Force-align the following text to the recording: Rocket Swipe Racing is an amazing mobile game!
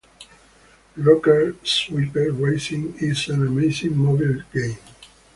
Rocket 0.97 1.57
Swipe 1.63 2.31
Racing 2.31 2.95
is 2.97 3.29
an 3.29 3.45
amazing 3.45 3.95
mobile 3.95 4.41
game! 4.51 4.75